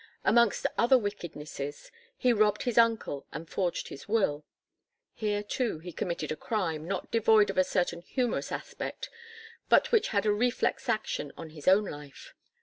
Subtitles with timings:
[0.23, 4.43] Amongst other wickednesses he robbed his uncle and forged his will.
[5.13, 9.11] Here too, he committed a crime, not devoid of a certain humorous aspect,
[9.69, 12.33] but which had a reflex action on his own life.